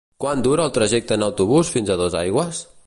Quant 0.23 0.39
dura 0.47 0.65
el 0.69 0.73
trajecte 0.77 1.19
en 1.19 1.27
autobús 1.27 1.71
fins 1.77 1.91
a 1.97 2.03
Dosaigües? 2.05 2.67